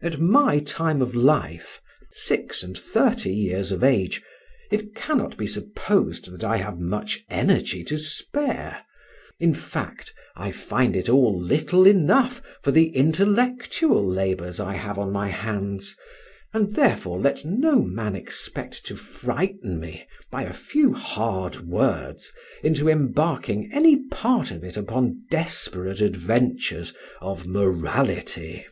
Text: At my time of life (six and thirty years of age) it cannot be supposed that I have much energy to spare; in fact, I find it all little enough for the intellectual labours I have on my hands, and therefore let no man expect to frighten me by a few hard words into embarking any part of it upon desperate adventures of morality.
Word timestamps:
At 0.00 0.20
my 0.20 0.58
time 0.58 1.02
of 1.02 1.14
life 1.14 1.82
(six 2.10 2.62
and 2.62 2.78
thirty 2.78 3.30
years 3.30 3.72
of 3.72 3.84
age) 3.84 4.22
it 4.70 4.94
cannot 4.94 5.36
be 5.36 5.46
supposed 5.46 6.30
that 6.30 6.44
I 6.44 6.58
have 6.58 6.78
much 6.78 7.24
energy 7.28 7.82
to 7.84 7.98
spare; 7.98 8.84
in 9.38 9.54
fact, 9.54 10.14
I 10.34 10.50
find 10.50 10.96
it 10.96 11.08
all 11.10 11.38
little 11.38 11.86
enough 11.86 12.40
for 12.62 12.70
the 12.72 12.88
intellectual 12.90 14.06
labours 14.06 14.60
I 14.60 14.74
have 14.74 14.98
on 14.98 15.12
my 15.12 15.28
hands, 15.28 15.94
and 16.54 16.74
therefore 16.74 17.18
let 17.18 17.44
no 17.44 17.82
man 17.82 18.14
expect 18.14 18.84
to 18.86 18.96
frighten 18.96 19.78
me 19.80 20.06
by 20.30 20.42
a 20.44 20.54
few 20.54 20.94
hard 20.94 21.60
words 21.68 22.32
into 22.62 22.88
embarking 22.88 23.70
any 23.72 24.04
part 24.08 24.50
of 24.50 24.64
it 24.64 24.76
upon 24.76 25.24
desperate 25.30 26.00
adventures 26.00 26.94
of 27.20 27.46
morality. 27.46 28.64